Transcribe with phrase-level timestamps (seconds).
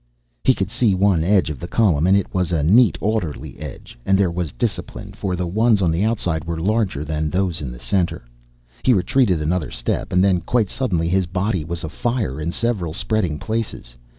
[0.43, 3.99] He could see one edge of the column, and it was a neat, orderly edge.
[4.03, 7.71] And there was discipline, for the ones on the outside were larger than those in
[7.71, 8.25] the center.
[8.81, 13.37] He retreated another step and then, quite suddenly, his body was afire in several spreading
[13.37, 13.95] places.